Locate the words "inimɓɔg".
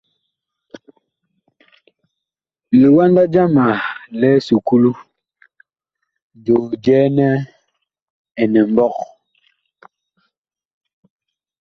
8.43-8.95